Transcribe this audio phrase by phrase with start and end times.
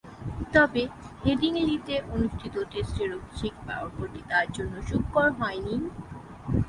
[0.53, 0.83] তবে
[1.23, 5.75] হেডিংলিতে অনুষ্ঠিত টেস্টের অভিষেক পর্বটি তার জন্যে সুখকর হয়নি।